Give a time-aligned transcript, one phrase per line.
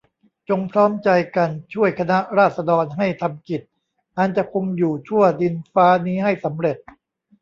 [0.49, 3.61] จงพร้อมใจกันช่วยคณะราษฎรให้ทำกิจ
[4.17, 6.77] อันจะคงอยู่ชั่วดินฟ้านี้ให้สำเร็จ